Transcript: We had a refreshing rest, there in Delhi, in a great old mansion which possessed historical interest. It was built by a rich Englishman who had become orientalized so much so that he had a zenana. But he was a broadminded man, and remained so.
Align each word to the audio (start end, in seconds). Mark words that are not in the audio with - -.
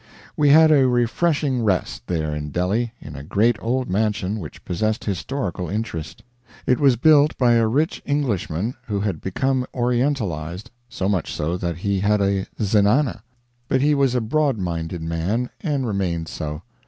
We 0.35 0.49
had 0.49 0.71
a 0.71 0.87
refreshing 0.87 1.63
rest, 1.63 2.07
there 2.07 2.33
in 2.33 2.49
Delhi, 2.49 2.91
in 2.99 3.15
a 3.15 3.23
great 3.23 3.55
old 3.61 3.87
mansion 3.87 4.39
which 4.39 4.65
possessed 4.65 5.03
historical 5.05 5.69
interest. 5.69 6.23
It 6.65 6.79
was 6.79 6.95
built 6.95 7.37
by 7.37 7.53
a 7.53 7.67
rich 7.67 8.01
Englishman 8.03 8.73
who 8.87 9.01
had 9.01 9.21
become 9.21 9.63
orientalized 9.75 10.71
so 10.89 11.07
much 11.07 11.31
so 11.31 11.55
that 11.55 11.77
he 11.77 11.99
had 11.99 12.19
a 12.19 12.47
zenana. 12.59 13.21
But 13.67 13.81
he 13.81 13.93
was 13.93 14.15
a 14.15 14.21
broadminded 14.21 15.03
man, 15.03 15.51
and 15.61 15.85
remained 15.85 16.29
so. 16.29 16.63